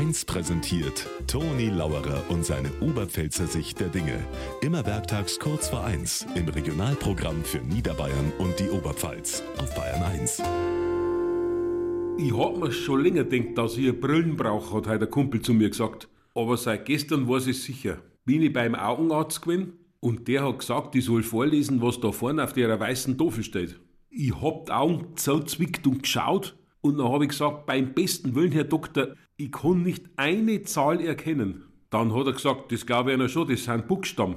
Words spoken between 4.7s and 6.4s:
werktags kurz vor 1